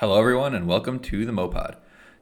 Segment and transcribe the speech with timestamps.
[0.00, 1.76] Hello, everyone, and welcome to the Mopod.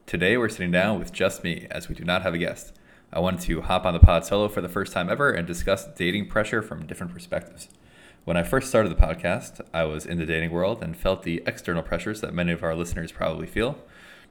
[0.05, 2.73] Today we're sitting down with just me, as we do not have a guest.
[3.11, 5.85] I wanted to hop on the pod solo for the first time ever and discuss
[5.85, 7.67] dating pressure from different perspectives.
[8.23, 11.43] When I first started the podcast, I was in the dating world and felt the
[11.45, 13.77] external pressures that many of our listeners probably feel.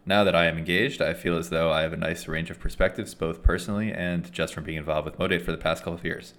[0.06, 2.58] Now that I am engaged, I feel as though I have a nice range of
[2.58, 6.04] perspectives, both personally and just from being involved with Modate for the past couple of
[6.06, 6.32] years.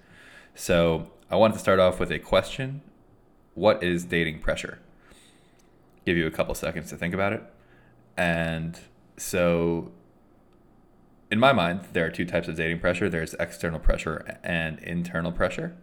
[0.56, 2.82] So I wanted to start off with a question
[3.54, 4.80] What is dating pressure?
[6.06, 7.42] Give you a couple seconds to think about it.
[8.16, 8.78] And
[9.18, 9.92] so,
[11.30, 15.32] in my mind, there are two types of dating pressure there's external pressure and internal
[15.32, 15.76] pressure.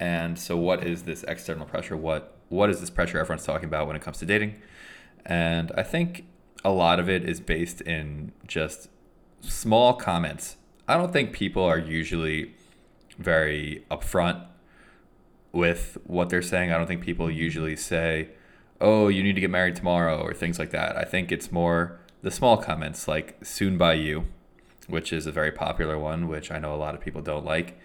[0.00, 1.96] And so, what is this external pressure?
[1.96, 4.62] What what is this pressure everyone's talking about when it comes to dating?
[5.26, 6.26] And I think
[6.64, 8.88] a lot of it is based in just
[9.40, 10.56] small comments.
[10.86, 12.54] I don't think people are usually
[13.18, 14.46] very upfront
[15.52, 16.72] with what they're saying.
[16.72, 18.30] I don't think people usually say,
[18.84, 20.94] oh, you need to get married tomorrow or things like that.
[20.94, 24.26] I think it's more the small comments like soon by you,
[24.88, 27.78] which is a very popular one, which I know a lot of people don't like.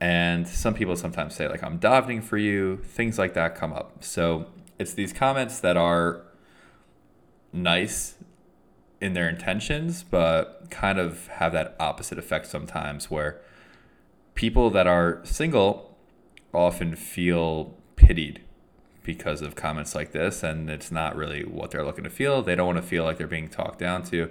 [0.00, 4.04] And some people sometimes say, like, I'm davening for you, things like that come up.
[4.04, 4.46] So
[4.78, 6.22] it's these comments that are
[7.52, 8.14] nice
[9.00, 13.40] in their intentions, but kind of have that opposite effect sometimes where
[14.34, 15.98] people that are single
[16.54, 18.40] often feel pitied
[19.14, 22.42] because of comments like this, and it's not really what they're looking to feel.
[22.42, 24.30] They don't want to feel like they're being talked down to.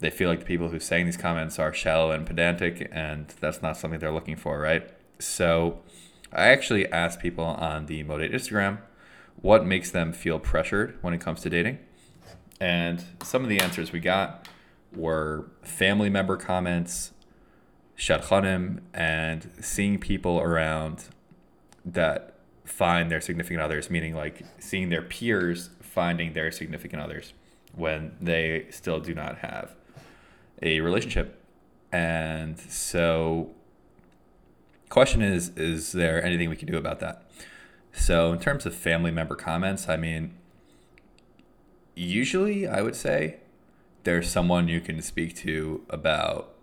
[0.00, 3.62] They feel like the people who saying these comments are shallow and pedantic, and that's
[3.62, 4.86] not something they're looking for, right?
[5.18, 5.80] So,
[6.30, 8.80] I actually asked people on the Modate Instagram
[9.40, 11.78] what makes them feel pressured when it comes to dating,
[12.60, 14.46] and some of the answers we got
[14.94, 17.12] were family member comments,
[17.96, 21.04] shadchanim, and seeing people around
[21.84, 22.31] that
[22.64, 27.34] find their significant others, meaning like seeing their peers finding their significant others
[27.74, 29.74] when they still do not have
[30.62, 31.38] a relationship.
[31.90, 33.50] And so
[34.88, 37.28] question is is there anything we can do about that?
[37.92, 40.34] So in terms of family member comments, I mean
[41.94, 43.38] usually I would say
[44.04, 46.54] there's someone you can speak to about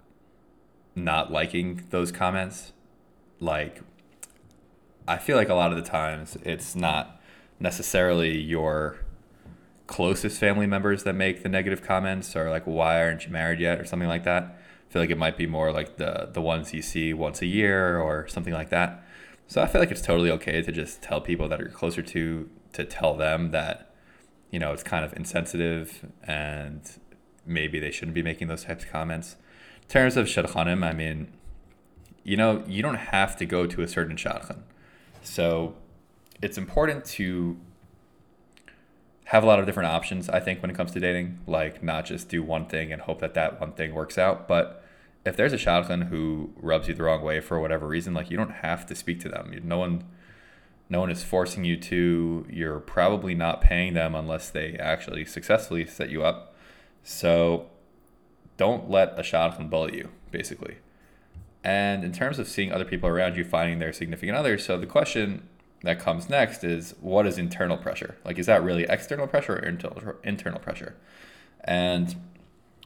[0.95, 2.73] not liking those comments
[3.39, 3.81] like
[5.09, 7.19] I feel like a lot of the times it's not
[7.59, 8.99] necessarily your
[9.87, 13.79] closest family members that make the negative comments or like why aren't you married yet
[13.79, 14.43] or something like that.
[14.43, 17.47] I feel like it might be more like the the ones you see once a
[17.47, 19.03] year or something like that.
[19.47, 22.47] So I feel like it's totally okay to just tell people that you're closer to
[22.73, 23.91] to tell them that
[24.51, 26.81] you know it's kind of insensitive and
[27.47, 29.37] maybe they shouldn't be making those types of comments.
[29.81, 31.33] In terms of shadchanim, I mean,
[32.23, 34.59] you know, you don't have to go to a certain shadchan.
[35.21, 35.75] So
[36.41, 37.57] it's important to
[39.25, 41.39] have a lot of different options, I think, when it comes to dating.
[41.45, 44.47] Like, not just do one thing and hope that that one thing works out.
[44.47, 44.83] But
[45.25, 48.37] if there's a shadchan who rubs you the wrong way for whatever reason, like, you
[48.37, 49.53] don't have to speak to them.
[49.63, 50.03] No one.
[50.91, 52.47] No one is forcing you to.
[52.49, 56.55] You're probably not paying them unless they actually successfully set you up.
[57.03, 57.67] So
[58.57, 60.77] don't let a shadchan bully you, basically.
[61.63, 64.85] And in terms of seeing other people around you finding their significant others, so the
[64.85, 65.47] question
[65.83, 68.17] that comes next is what is internal pressure?
[68.23, 70.95] Like, is that really external pressure or internal, internal pressure?
[71.63, 72.15] And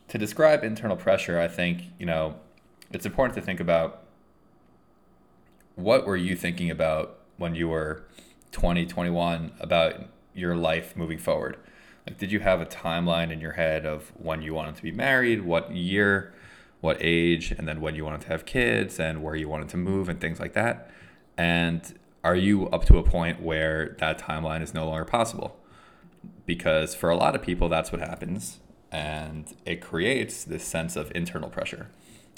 [0.07, 2.35] to describe internal pressure, I think, you know,
[2.91, 4.03] it's important to think about
[5.75, 8.03] what were you thinking about when you were
[8.51, 9.95] 20, 21 about
[10.33, 11.57] your life moving forward?
[12.05, 14.91] Like, did you have a timeline in your head of when you wanted to be
[14.91, 16.33] married, what year?
[16.83, 19.77] What age, and then when you wanted to have kids and where you wanted to
[19.77, 20.91] move and things like that.
[21.37, 25.57] And are you up to a point where that timeline is no longer possible?
[26.45, 28.59] Because for a lot of people, that's what happens.
[28.91, 31.87] And it creates this sense of internal pressure.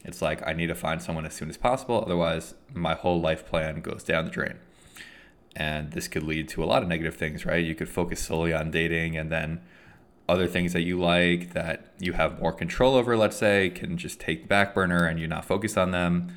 [0.04, 2.04] It's like, I need to find someone as soon as possible.
[2.06, 4.60] Otherwise, my whole life plan goes down the drain.
[5.56, 7.66] And this could lead to a lot of negative things, right?
[7.66, 9.62] You could focus solely on dating and then
[10.28, 14.20] other things that you like that you have more control over, let's say, can just
[14.20, 16.36] take the back burner and you're not focused on them.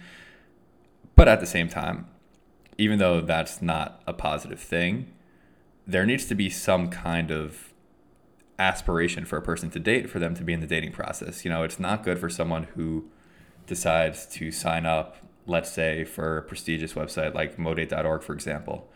[1.16, 2.06] But at the same time,
[2.76, 5.12] even though that's not a positive thing,
[5.86, 7.72] there needs to be some kind of
[8.58, 11.44] aspiration for a person to date for them to be in the dating process.
[11.44, 13.06] You know, it's not good for someone who
[13.66, 15.16] decides to sign up,
[15.46, 18.90] let's say, for a prestigious website like modate.org, for example,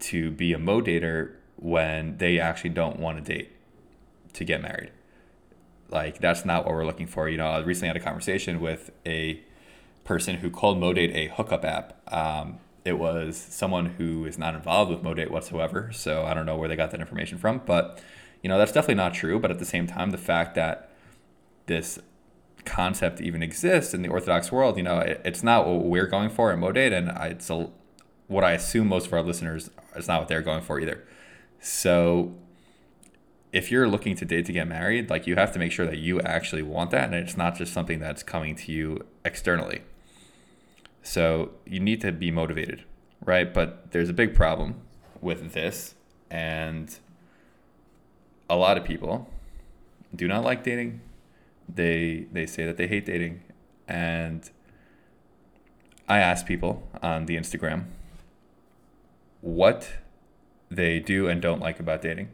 [0.00, 3.57] to be a modater when they actually don't want to date
[4.34, 4.92] to get married.
[5.90, 7.28] Like that's not what we're looking for.
[7.28, 9.42] You know, I recently had a conversation with a
[10.04, 12.00] person who called Modate a hookup app.
[12.12, 16.56] Um, it was someone who is not involved with Modate whatsoever, so I don't know
[16.56, 17.62] where they got that information from.
[17.64, 18.00] But
[18.42, 19.38] you know, that's definitely not true.
[19.38, 20.90] But at the same time, the fact that
[21.66, 21.98] this
[22.64, 26.30] concept even exists in the Orthodox world, you know, it, it's not what we're going
[26.30, 27.70] for at Modate, and I, it's a,
[28.26, 31.04] what I assume most of our listeners is not what they're going for either.
[31.60, 32.34] So
[33.58, 35.98] if you're looking to date to get married, like you have to make sure that
[35.98, 39.82] you actually want that and it's not just something that's coming to you externally.
[41.02, 42.84] So you need to be motivated,
[43.24, 43.52] right?
[43.52, 44.76] But there's a big problem
[45.20, 45.96] with this
[46.30, 46.96] and
[48.48, 49.28] a lot of people
[50.14, 51.00] do not like dating.
[51.68, 53.42] They they say that they hate dating
[53.88, 54.48] and
[56.08, 57.86] I ask people on the Instagram
[59.40, 59.94] what
[60.70, 62.28] they do and don't like about dating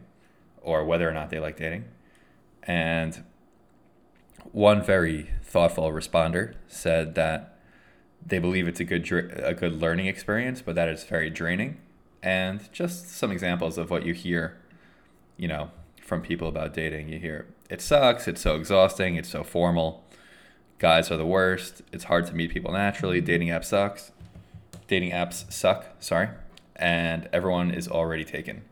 [0.65, 1.85] or whether or not they like dating.
[2.63, 3.23] And
[4.51, 7.57] one very thoughtful responder said that
[8.25, 11.77] they believe it's a good a good learning experience, but that it's very draining.
[12.23, 14.57] And just some examples of what you hear,
[15.37, 15.69] you know,
[16.01, 17.09] from people about dating.
[17.09, 20.03] You hear it sucks, it's so exhausting, it's so formal.
[20.79, 21.83] Guys are the worst.
[21.93, 23.21] It's hard to meet people naturally.
[23.21, 24.11] Dating apps sucks.
[24.87, 26.29] Dating apps suck, sorry.
[26.75, 28.63] And everyone is already taken.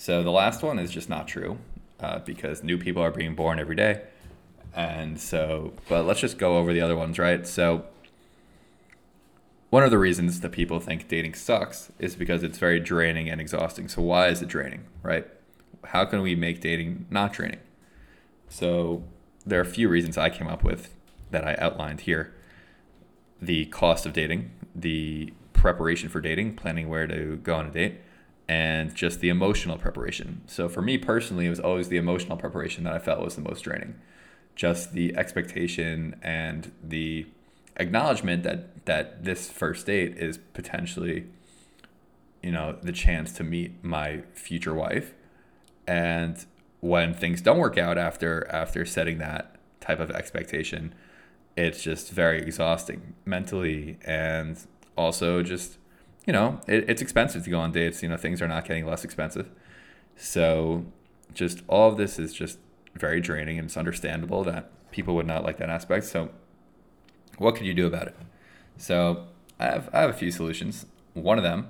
[0.00, 1.58] So the last one is just not true
[2.00, 4.00] uh, because new people are being born every day.
[4.74, 7.46] And so, but let's just go over the other ones, right?
[7.46, 7.84] So,
[9.68, 13.42] one of the reasons that people think dating sucks is because it's very draining and
[13.42, 13.88] exhausting.
[13.88, 15.26] So, why is it draining, right?
[15.84, 17.60] How can we make dating not draining?
[18.48, 19.04] So,
[19.44, 20.94] there are a few reasons I came up with
[21.30, 22.32] that I outlined here
[23.38, 28.00] the cost of dating, the preparation for dating, planning where to go on a date,
[28.50, 30.42] and just the emotional preparation.
[30.46, 33.42] So for me personally, it was always the emotional preparation that I felt was the
[33.42, 33.94] most draining.
[34.56, 37.26] Just the expectation and the
[37.76, 41.26] acknowledgement that that this first date is potentially
[42.42, 45.14] you know the chance to meet my future wife
[45.86, 46.44] and
[46.80, 50.92] when things don't work out after after setting that type of expectation
[51.56, 55.78] it's just very exhausting mentally and also just
[56.30, 58.04] you know, it, it's expensive to go on dates.
[58.04, 59.50] You know, things are not getting less expensive.
[60.14, 60.84] So,
[61.34, 62.60] just all of this is just
[62.94, 66.04] very draining, and it's understandable that people would not like that aspect.
[66.04, 66.30] So,
[67.38, 68.16] what could you do about it?
[68.76, 69.26] So,
[69.58, 70.86] I have I have a few solutions.
[71.14, 71.66] One of them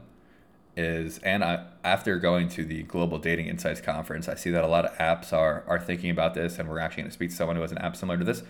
[0.77, 4.69] is, and I after going to the Global Dating Insights conference, I see that a
[4.69, 7.37] lot of apps are are thinking about this, and we're actually going to speak to
[7.37, 8.43] someone who has an app similar to this.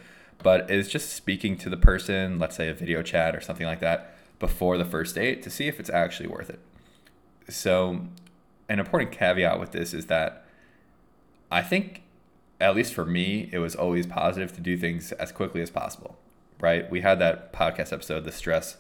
[0.42, 3.78] But it's just speaking to the person, let's say a video chat or something like
[3.78, 6.58] that before the first date to see if it's actually worth it.
[7.48, 8.00] So,
[8.68, 10.44] an important caveat with this is that
[11.52, 12.02] I think,
[12.60, 16.18] at least for me, it was always positive to do things as quickly as possible,
[16.60, 16.90] right?
[16.90, 18.76] We had that podcast episode, The Stress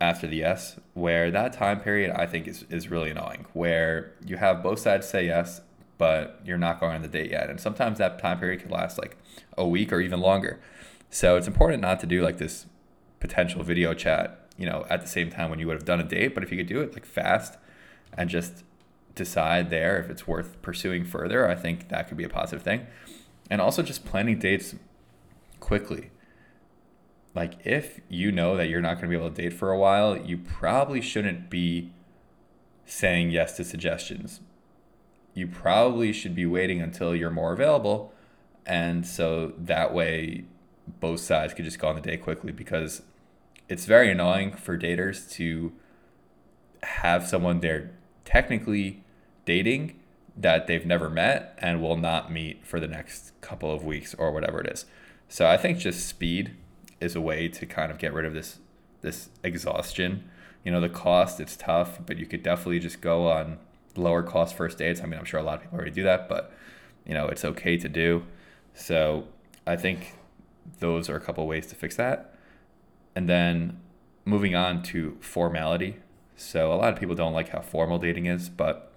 [0.00, 4.38] After the Yes, where that time period I think is, is really annoying, where you
[4.38, 5.60] have both sides say yes,
[5.98, 7.48] but you're not going on the date yet.
[7.48, 9.16] And sometimes that time period can last like
[9.56, 10.58] a week or even longer.
[11.10, 12.66] So it's important not to do like this
[13.22, 16.04] potential video chat, you know, at the same time when you would have done a
[16.04, 16.34] date.
[16.34, 17.56] But if you could do it like fast
[18.18, 18.64] and just
[19.14, 22.88] decide there if it's worth pursuing further, I think that could be a positive thing.
[23.48, 24.74] And also just planning dates
[25.60, 26.10] quickly.
[27.32, 29.78] Like if you know that you're not going to be able to date for a
[29.78, 31.92] while, you probably shouldn't be
[32.84, 34.40] saying yes to suggestions.
[35.32, 38.12] You probably should be waiting until you're more available.
[38.66, 40.44] And so that way
[41.00, 43.02] both sides could just go on the date quickly because
[43.68, 45.72] it's very annoying for daters to
[46.82, 47.90] have someone they're
[48.24, 49.02] technically
[49.44, 49.98] dating
[50.36, 54.30] that they've never met and will not meet for the next couple of weeks or
[54.32, 54.86] whatever it is.
[55.28, 56.56] So I think just speed
[57.00, 58.58] is a way to kind of get rid of this
[59.00, 60.28] this exhaustion.
[60.64, 63.58] You know, the cost it's tough, but you could definitely just go on
[63.96, 65.00] lower cost first dates.
[65.00, 66.52] I mean, I'm sure a lot of people already do that, but
[67.04, 68.24] you know, it's okay to do.
[68.74, 69.26] So
[69.66, 70.14] I think
[70.78, 72.31] those are a couple ways to fix that.
[73.14, 73.80] And then
[74.24, 75.96] moving on to formality.
[76.36, 78.92] So a lot of people don't like how formal dating is, but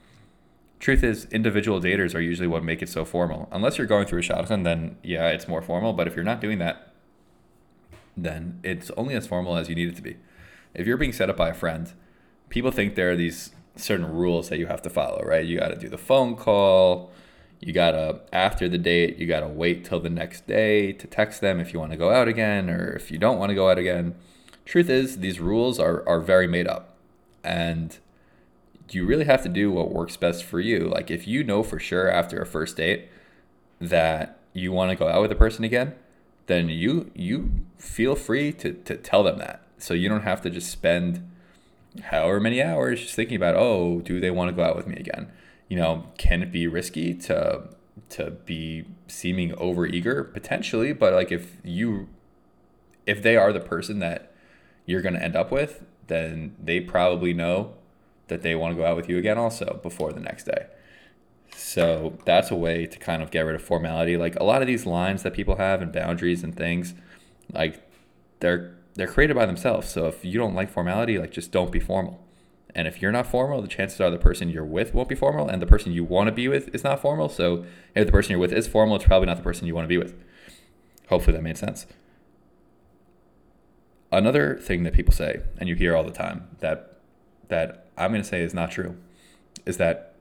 [0.79, 3.47] truth is individual daters are usually what make it so formal.
[3.51, 5.93] Unless you're going through a shadchan, then yeah, it's more formal.
[5.93, 6.93] But if you're not doing that,
[8.17, 10.17] then it's only as formal as you need it to be.
[10.73, 11.91] If you're being set up by a friend,
[12.49, 15.45] people think there are these certain rules that you have to follow, right?
[15.45, 17.11] You got to do the phone call.
[17.59, 21.07] You got to, after the date, you got to wait till the next day to
[21.07, 23.55] text them if you want to go out again or if you don't want to
[23.55, 24.15] go out again.
[24.65, 26.97] Truth is, these rules are, are very made up.
[27.43, 27.97] And
[28.89, 30.87] you really have to do what works best for you.
[30.87, 33.09] Like, if you know for sure after a first date
[33.79, 35.95] that you want to go out with a person again,
[36.47, 39.61] then you you feel free to, to tell them that.
[39.77, 41.27] So you don't have to just spend
[42.03, 44.95] however many hours just thinking about, oh, do they want to go out with me
[44.97, 45.31] again?
[45.67, 47.69] You know, can it be risky to
[48.09, 50.93] to be seeming over eager potentially?
[50.93, 52.09] But like if you
[53.05, 54.31] if they are the person that
[54.85, 57.73] you're going to end up with, then they probably know
[58.27, 60.67] that they want to go out with you again also before the next day.
[61.55, 64.17] So that's a way to kind of get rid of formality.
[64.17, 66.93] Like a lot of these lines that people have and boundaries and things,
[67.51, 67.81] like
[68.39, 69.89] they're they're created by themselves.
[69.89, 72.21] So if you don't like formality, like just don't be formal.
[72.75, 75.47] And if you're not formal, the chances are the person you're with won't be formal,
[75.47, 77.29] and the person you want to be with is not formal.
[77.29, 77.65] So
[77.95, 79.89] if the person you're with is formal, it's probably not the person you want to
[79.89, 80.13] be with.
[81.07, 81.85] Hopefully that made sense.
[84.11, 86.97] Another thing that people say, and you hear all the time, that
[87.47, 88.97] that I'm going to say is not true,
[89.65, 90.13] is that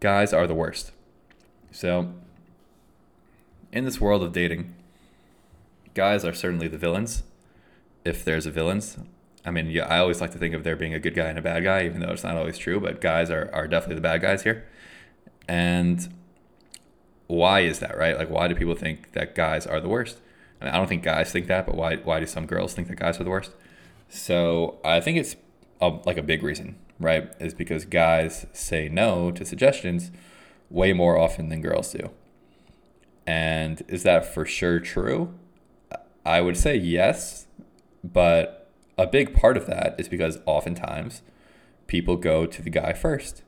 [0.00, 0.92] guys are the worst.
[1.70, 2.12] So
[3.72, 4.74] in this world of dating,
[5.94, 7.22] guys are certainly the villains.
[8.04, 8.98] If there's a villains,
[9.44, 11.38] I mean, yeah, I always like to think of there being a good guy and
[11.38, 12.80] a bad guy, even though it's not always true.
[12.80, 14.66] But guys are are definitely the bad guys here.
[15.48, 16.12] And
[17.26, 18.16] why is that, right?
[18.16, 20.20] Like, why do people think that guys are the worst?
[20.60, 22.96] I, I don't think guys think that, but why why do some girls think that
[22.96, 23.52] guys are the worst?
[24.08, 25.36] So I think it's
[25.80, 27.32] a, like a big reason, right?
[27.40, 30.10] Is because guys say no to suggestions
[30.70, 32.10] way more often than girls do.
[33.26, 35.34] And is that for sure true?
[36.24, 37.46] I would say yes,
[38.04, 38.61] but
[38.98, 41.22] a big part of that is because oftentimes
[41.86, 43.42] people go to the guy first.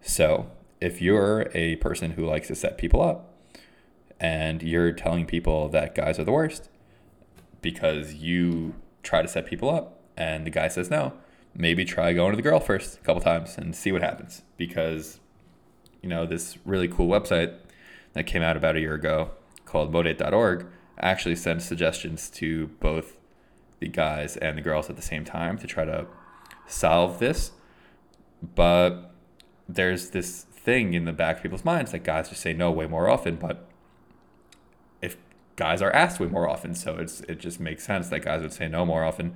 [0.00, 3.34] So if you're a person who likes to set people up
[4.20, 6.68] and you're telling people that guys are the worst
[7.62, 11.14] because you try to set people up and the guy says no,
[11.54, 15.20] maybe try going to the girl first a couple times and see what happens because
[16.02, 17.54] you know this really cool website
[18.12, 19.30] that came out about a year ago
[19.64, 20.66] called modate.org
[20.98, 23.18] actually sends suggestions to both
[23.84, 26.06] the guys and the girls at the same time to try to
[26.66, 27.52] solve this.
[28.42, 29.12] But
[29.68, 32.86] there's this thing in the back of people's minds that guys just say no way
[32.86, 33.68] more often, but
[35.02, 35.18] if
[35.56, 38.54] guys are asked way more often, so it's it just makes sense that guys would
[38.54, 39.34] say no more often.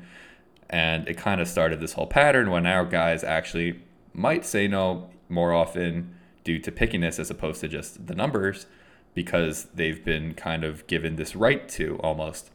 [0.70, 3.82] And it kind of started this whole pattern when our guys actually
[4.14, 8.66] might say no more often due to pickiness as opposed to just the numbers
[9.14, 12.50] because they've been kind of given this right to almost.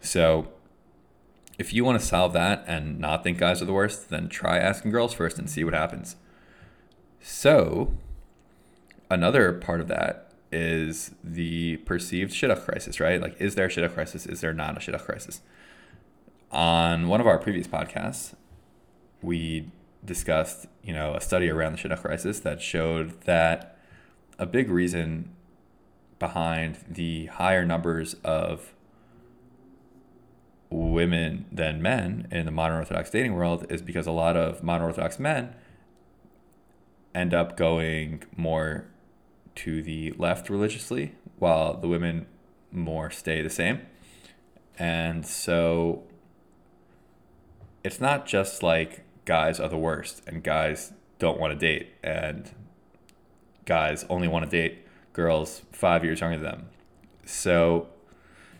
[0.00, 0.48] So
[1.58, 4.58] if you want to solve that and not think guys are the worst, then try
[4.58, 6.16] asking girls first and see what happens.
[7.20, 7.92] So,
[9.10, 13.20] another part of that is the perceived shidduch crisis, right?
[13.20, 14.24] Like, is there a shidduch crisis?
[14.24, 15.40] Is there not a shidduch crisis?
[16.52, 18.34] On one of our previous podcasts,
[19.20, 19.68] we
[20.04, 23.76] discussed, you know, a study around the shidduch crisis that showed that
[24.38, 25.34] a big reason
[26.20, 28.72] behind the higher numbers of
[30.70, 34.86] women than men in the modern Orthodox dating world is because a lot of modern
[34.86, 35.54] Orthodox men
[37.14, 38.86] end up going more
[39.56, 42.26] to the left religiously, while the women
[42.70, 43.80] more stay the same.
[44.78, 46.04] And so
[47.82, 52.50] it's not just like guys are the worst and guys don't want to date and
[53.64, 56.68] guys only want to date girls five years younger than them.
[57.24, 57.88] So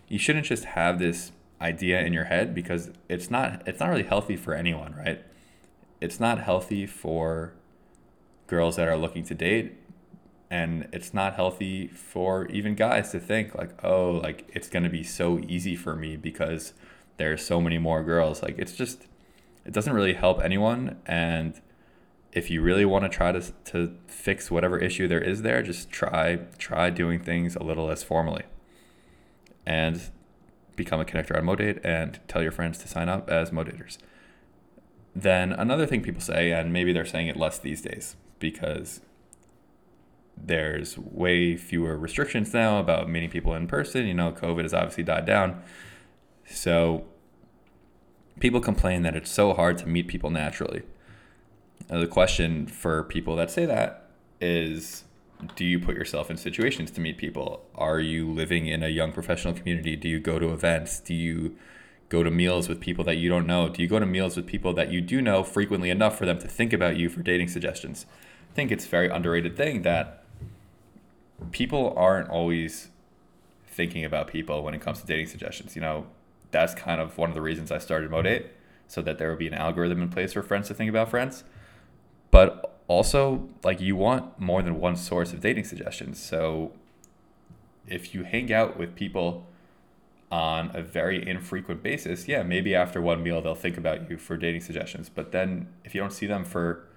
[0.08, 4.04] you shouldn't just have this idea in your head because it's not it's not really
[4.04, 5.24] healthy for anyone, right?
[6.00, 7.54] It's not healthy for
[8.46, 9.74] girls that are looking to date
[10.50, 14.88] and it's not healthy for even guys to think like, "Oh, like it's going to
[14.88, 16.72] be so easy for me because
[17.18, 19.06] there's so many more girls." Like it's just
[19.64, 21.60] it doesn't really help anyone and
[22.32, 25.90] if you really want to try to to fix whatever issue there is there, just
[25.90, 28.44] try try doing things a little less formally.
[29.66, 30.00] And
[30.78, 33.98] become a connector on Modate and tell your friends to sign up as Modators.
[35.14, 39.00] Then another thing people say, and maybe they're saying it less these days because
[40.36, 44.06] there's way fewer restrictions now about meeting people in person.
[44.06, 45.62] You know, COVID has obviously died down.
[46.46, 47.04] So
[48.40, 50.82] people complain that it's so hard to meet people naturally.
[51.90, 55.04] Now, the question for people that say that is
[55.54, 57.64] do you put yourself in situations to meet people?
[57.74, 59.96] Are you living in a young professional community?
[59.96, 61.00] Do you go to events?
[61.00, 61.56] Do you
[62.08, 63.68] go to meals with people that you don't know?
[63.68, 66.38] Do you go to meals with people that you do know frequently enough for them
[66.38, 68.06] to think about you for dating suggestions?
[68.50, 70.24] I think it's a very underrated thing that
[71.52, 72.88] people aren't always
[73.66, 75.76] thinking about people when it comes to dating suggestions.
[75.76, 76.06] You know,
[76.50, 78.46] that's kind of one of the reasons I started Modate,
[78.88, 81.44] so that there would be an algorithm in place for friends to think about friends.
[82.30, 86.72] But also like you want more than one source of dating suggestions so
[87.86, 89.46] if you hang out with people
[90.30, 94.36] on a very infrequent basis yeah maybe after one meal they'll think about you for
[94.36, 96.88] dating suggestions but then if you don't see them for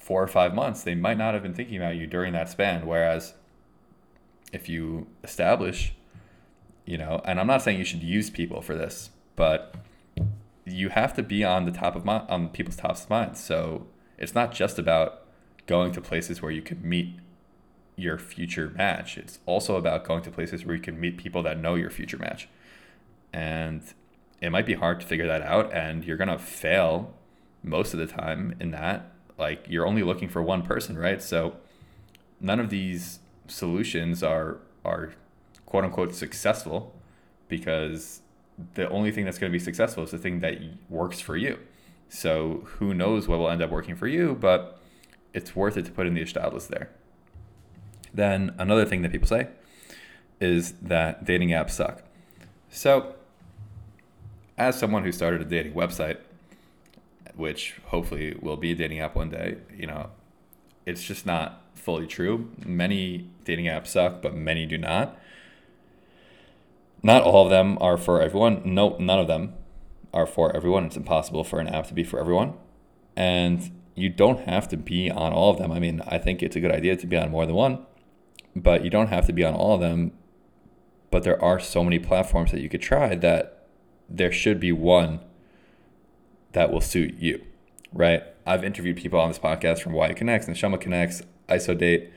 [0.00, 2.86] four or five months, they might not have been thinking about you during that span.
[2.86, 3.34] Whereas
[4.52, 5.94] if you establish,
[6.84, 9.74] you know, and I'm not saying you should use people for this, but
[10.64, 13.38] you have to be on the top of mind, on people's tops of minds.
[13.38, 13.86] So
[14.20, 15.22] it's not just about
[15.66, 17.16] going to places where you can meet
[17.96, 19.16] your future match.
[19.18, 22.18] It's also about going to places where you can meet people that know your future
[22.18, 22.48] match.
[23.32, 23.82] And
[24.40, 27.14] it might be hard to figure that out and you're going to fail
[27.62, 29.10] most of the time in that.
[29.38, 31.22] Like you're only looking for one person, right?
[31.22, 31.56] So
[32.40, 35.12] none of these solutions are are
[35.66, 36.94] quote unquote successful
[37.48, 38.22] because
[38.74, 40.58] the only thing that's going to be successful is the thing that
[40.88, 41.58] works for you.
[42.10, 44.78] So who knows what will end up working for you, but
[45.32, 46.90] it's worth it to put in the establish there.
[48.12, 49.46] Then another thing that people say
[50.40, 52.02] is that dating apps suck.
[52.68, 53.14] So
[54.58, 56.18] as someone who started a dating website,
[57.36, 60.10] which hopefully will be a dating app one day, you know,
[60.84, 62.50] it's just not fully true.
[62.66, 65.16] Many dating apps suck, but many do not.
[67.04, 68.62] Not all of them are for everyone.
[68.64, 69.54] No, none of them
[70.12, 70.84] are for everyone.
[70.84, 72.54] It's impossible for an app to be for everyone.
[73.16, 75.72] And you don't have to be on all of them.
[75.72, 77.86] I mean, I think it's a good idea to be on more than one,
[78.56, 80.12] but you don't have to be on all of them.
[81.10, 83.66] But there are so many platforms that you could try that
[84.08, 85.20] there should be one
[86.52, 87.44] that will suit you,
[87.92, 88.22] right?
[88.46, 92.10] I've interviewed people on this podcast from YU Connects and Shama Connects, ISODate,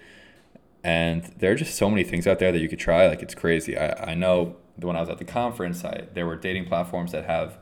[0.83, 3.07] and there are just so many things out there that you could try.
[3.07, 3.77] Like it's crazy.
[3.77, 7.25] I, I know when I was at the conference, I, there were dating platforms that
[7.25, 7.57] have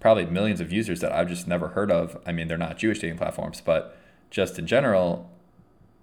[0.00, 2.20] probably millions of users that I've just never heard of.
[2.26, 3.96] I mean, they're not Jewish dating platforms, but
[4.30, 5.30] just in general,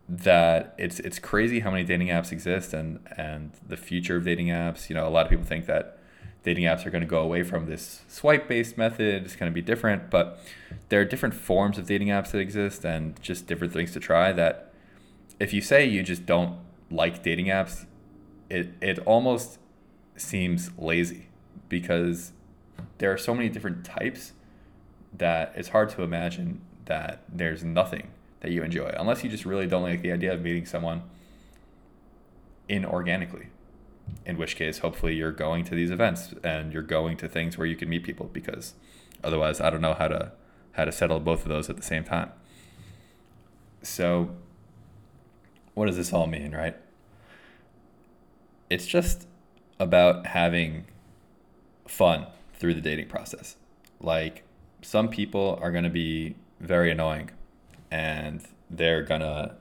[0.09, 4.47] that it's it's crazy how many dating apps exist and and the future of dating
[4.47, 4.89] apps.
[4.89, 5.99] You know, a lot of people think that
[6.43, 9.23] dating apps are going to go away from this swipe based method.
[9.23, 10.39] It's going to be different, but
[10.89, 14.31] there are different forms of dating apps that exist and just different things to try.
[14.33, 14.73] That
[15.39, 16.57] if you say you just don't
[16.91, 17.85] like dating apps,
[18.49, 19.59] it it almost
[20.15, 21.27] seems lazy
[21.69, 22.33] because
[22.97, 24.33] there are so many different types
[25.15, 28.09] that it's hard to imagine that there's nothing
[28.41, 31.01] that you enjoy unless you just really don't like the idea of meeting someone
[32.69, 33.47] inorganically
[34.25, 37.67] in which case hopefully you're going to these events and you're going to things where
[37.67, 38.73] you can meet people because
[39.23, 40.31] otherwise I don't know how to
[40.73, 42.31] how to settle both of those at the same time.
[43.81, 44.35] So
[45.73, 46.75] what does this all mean, right?
[48.69, 49.27] It's just
[49.79, 50.85] about having
[51.87, 52.27] fun
[52.63, 53.57] through the dating process.
[53.99, 54.43] Like
[54.81, 57.31] some people are going to be very annoying
[57.91, 59.55] and they're going to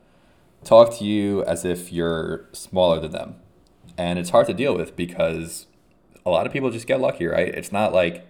[0.63, 3.35] talk to you as if you're smaller than them.
[3.99, 5.67] And it's hard to deal with because
[6.25, 7.49] a lot of people just get lucky, right?
[7.49, 8.25] It's not like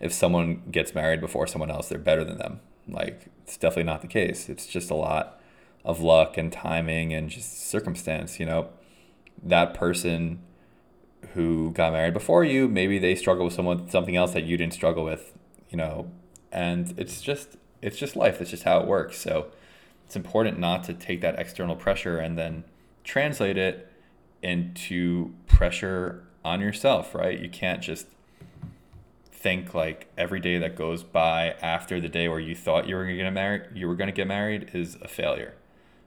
[0.00, 2.60] if someone gets married before someone else, they're better than them.
[2.88, 4.48] Like, it's definitely not the case.
[4.48, 5.38] It's just a lot
[5.84, 8.70] of luck and timing and just circumstance, you know.
[9.42, 10.38] That person
[11.34, 14.74] who got married before you, maybe they struggle with someone something else that you didn't
[14.74, 15.32] struggle with,
[15.70, 16.10] you know,
[16.52, 18.38] and it's just it's just life.
[18.38, 19.18] That's just how it works.
[19.18, 19.48] So
[20.06, 22.64] it's important not to take that external pressure and then
[23.02, 23.90] translate it
[24.42, 27.38] into pressure on yourself, right?
[27.38, 28.06] You can't just
[29.32, 33.04] think like every day that goes by after the day where you thought you were
[33.04, 35.54] gonna get married you were gonna get married is a failure.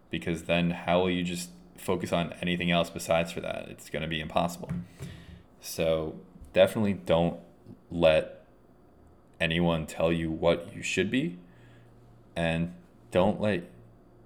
[0.10, 3.68] Because then how will you just focus on anything else besides for that.
[3.70, 4.72] It's going to be impossible.
[5.62, 6.20] So
[6.54, 7.40] definitely don't
[7.92, 8.46] let
[9.40, 11.38] anyone tell you what you should be
[12.36, 12.74] and
[13.12, 13.64] don't let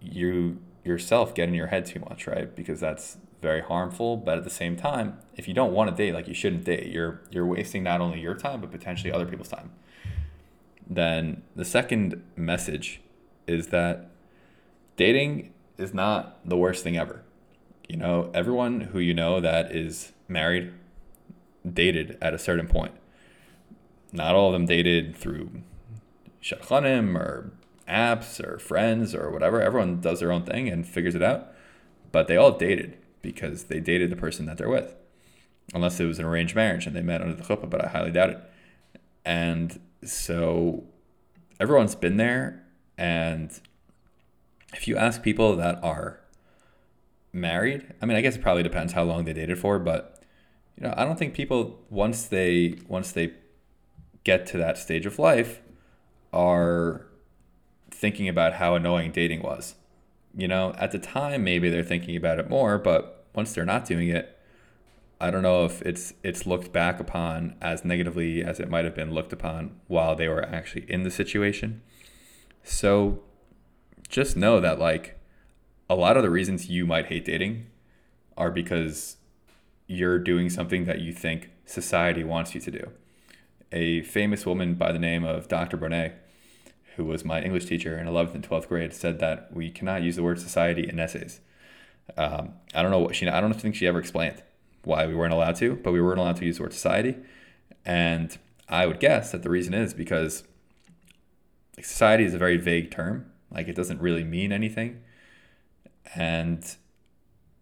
[0.01, 2.55] you yourself get in your head too much, right?
[2.55, 6.13] Because that's very harmful, but at the same time, if you don't want to date
[6.13, 9.47] like you shouldn't date, you're you're wasting not only your time but potentially other people's
[9.49, 9.71] time.
[10.87, 13.01] Then the second message
[13.47, 14.09] is that
[14.95, 17.23] dating is not the worst thing ever
[17.91, 20.71] you know, everyone who you know that is married
[21.69, 22.93] dated at a certain point.
[24.13, 25.61] Not all of them dated through
[26.41, 27.51] shadchanim or
[27.89, 29.61] apps or friends or whatever.
[29.61, 31.49] Everyone does their own thing and figures it out.
[32.13, 34.95] But they all dated because they dated the person that they're with.
[35.73, 38.11] Unless it was an arranged marriage and they met under the chuppah, but I highly
[38.11, 38.39] doubt it.
[39.25, 40.85] And so
[41.59, 42.63] everyone's been there.
[42.97, 43.51] And
[44.73, 46.20] if you ask people that are
[47.33, 47.93] married.
[48.01, 50.23] I mean, I guess it probably depends how long they dated for, but
[50.77, 53.33] you know, I don't think people once they once they
[54.23, 55.61] get to that stage of life
[56.33, 57.05] are
[57.89, 59.75] thinking about how annoying dating was.
[60.35, 63.85] You know, at the time maybe they're thinking about it more, but once they're not
[63.85, 64.37] doing it,
[65.19, 68.95] I don't know if it's it's looked back upon as negatively as it might have
[68.95, 71.81] been looked upon while they were actually in the situation.
[72.63, 73.21] So
[74.09, 75.19] just know that like
[75.91, 77.65] a lot of the reasons you might hate dating
[78.37, 79.17] are because
[79.87, 82.91] you're doing something that you think society wants you to do.
[83.73, 85.77] A famous woman by the name of Dr.
[85.77, 86.13] Bonet,
[86.95, 90.15] who was my English teacher in 11th and 12th grade, said that we cannot use
[90.15, 91.41] the word society in essays.
[92.15, 93.27] Um, I don't know what she.
[93.27, 94.41] I don't think she ever explained
[94.83, 97.17] why we weren't allowed to, but we weren't allowed to use the word society.
[97.85, 98.37] And
[98.69, 100.45] I would guess that the reason is because
[101.81, 103.29] society is a very vague term.
[103.51, 105.01] Like it doesn't really mean anything.
[106.15, 106.75] And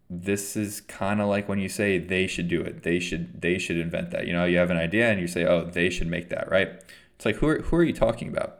[0.09, 2.83] this is kind of like when you say they should do it.
[2.83, 4.25] They should they should invent that.
[4.25, 6.81] You know, you have an idea and you say, "Oh, they should make that," right?
[7.15, 8.59] It's like who are, who are you talking about?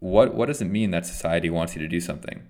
[0.00, 2.48] What what does it mean that society wants you to do something?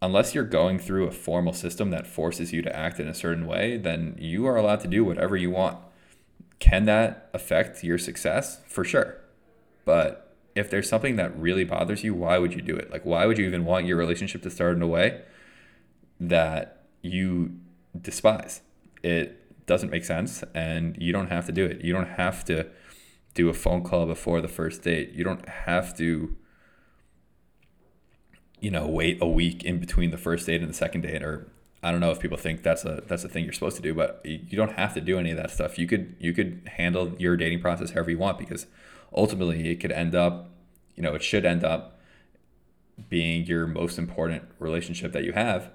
[0.00, 3.46] Unless you're going through a formal system that forces you to act in a certain
[3.46, 5.78] way, then you are allowed to do whatever you want.
[6.58, 8.60] Can that affect your success?
[8.68, 9.16] For sure.
[9.84, 10.23] But
[10.54, 12.90] if there's something that really bothers you, why would you do it?
[12.90, 15.22] Like why would you even want your relationship to start in a way
[16.20, 17.52] that you
[18.00, 18.62] despise.
[19.02, 21.82] It doesn't make sense and you don't have to do it.
[21.82, 22.66] You don't have to
[23.34, 25.12] do a phone call before the first date.
[25.12, 26.36] You don't have to
[28.60, 31.50] you know, wait a week in between the first date and the second date or
[31.82, 33.92] I don't know if people think that's a that's a thing you're supposed to do,
[33.92, 35.78] but you don't have to do any of that stuff.
[35.78, 38.66] You could you could handle your dating process however you want because
[39.14, 40.50] ultimately it could end up,
[40.96, 41.98] you know, it should end up
[43.08, 45.70] being your most important relationship that you have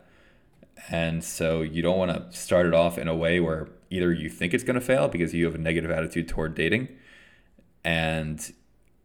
[0.90, 4.30] and so you don't want to start it off in a way where either you
[4.30, 6.88] think it's going to fail because you have a negative attitude toward dating
[7.84, 8.54] and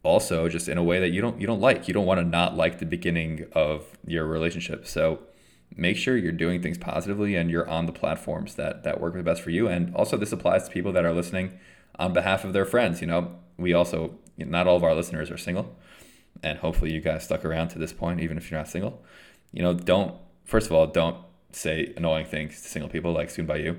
[0.03, 1.89] also just in a way that you don't you don't like.
[1.89, 4.87] You don't want to not like the beginning of your relationship.
[4.87, 5.21] So
[5.77, 9.23] make sure you're doing things positively and you're on the platforms that that work the
[9.23, 9.67] best for you.
[9.67, 11.59] And also this applies to people that are listening
[11.99, 13.01] on behalf of their friends.
[13.01, 15.77] You know, we also not all of our listeners are single.
[16.43, 19.03] And hopefully you guys stuck around to this point, even if you're not single.
[19.53, 21.17] You know, don't first of all, don't
[21.57, 23.79] say annoying things to single people like soon by you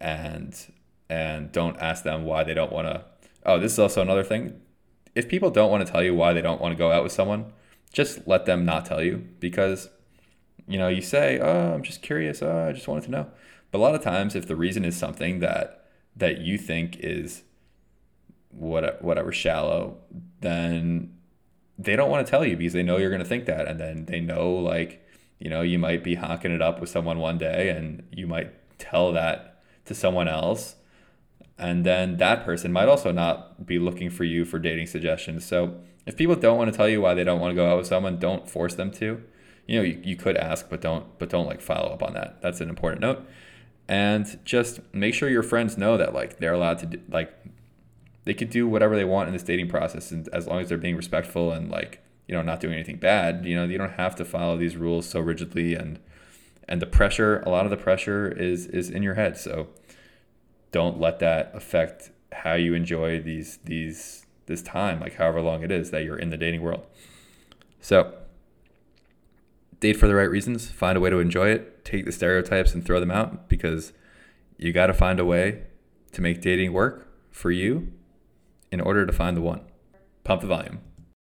[0.00, 0.72] and
[1.08, 3.04] and don't ask them why they don't want to
[3.44, 4.60] oh this is also another thing
[5.14, 7.12] if people don't want to tell you why they don't want to go out with
[7.12, 7.52] someone
[7.92, 9.88] just let them not tell you because
[10.68, 13.26] you know you say oh i'm just curious oh i just wanted to know
[13.70, 17.42] but a lot of times if the reason is something that that you think is
[18.50, 19.96] what whatever shallow
[20.40, 21.16] then
[21.78, 23.78] they don't want to tell you because they know you're going to think that and
[23.78, 25.06] then they know like
[25.40, 28.52] you know, you might be hocking it up with someone one day and you might
[28.78, 30.76] tell that to someone else.
[31.58, 35.44] And then that person might also not be looking for you for dating suggestions.
[35.46, 37.78] So if people don't want to tell you why they don't want to go out
[37.78, 39.22] with someone, don't force them to.
[39.66, 42.42] You know, you, you could ask, but don't but don't like follow up on that.
[42.42, 43.26] That's an important note.
[43.88, 47.32] And just make sure your friends know that like they're allowed to do, like
[48.24, 50.78] they could do whatever they want in this dating process and as long as they're
[50.78, 54.14] being respectful and like you know not doing anything bad you know you don't have
[54.14, 55.98] to follow these rules so rigidly and
[56.70, 59.36] and the pressure a lot of the pressure is is in your head.
[59.36, 59.68] So
[60.70, 65.70] don't let that affect how you enjoy these these this time like however long it
[65.70, 66.86] is that you're in the dating world.
[67.80, 68.14] So
[69.80, 72.84] date for the right reasons find a way to enjoy it take the stereotypes and
[72.84, 73.92] throw them out because
[74.58, 75.62] you got to find a way
[76.12, 77.90] to make dating work for you
[78.70, 79.62] in order to find the one.
[80.24, 80.80] Pump the volume